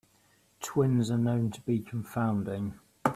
Twins 0.61 1.11
are 1.11 1.17
known 1.19 1.51
to 1.51 1.61
be 1.61 1.77
confounding. 1.77 2.73